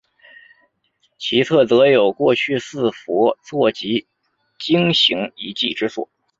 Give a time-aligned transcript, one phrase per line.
[1.19, 4.07] 其侧则有过去四佛坐及
[4.57, 6.09] 经行遗迹之所。